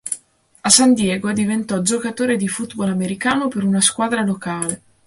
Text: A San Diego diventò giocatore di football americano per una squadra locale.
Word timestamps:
A 0.63 0.69
San 0.71 0.95
Diego 0.95 1.31
diventò 1.31 1.79
giocatore 1.81 2.35
di 2.35 2.47
football 2.47 2.89
americano 2.89 3.49
per 3.49 3.63
una 3.63 3.81
squadra 3.81 4.23
locale. 4.23 4.81